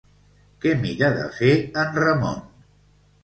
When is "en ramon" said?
1.83-2.39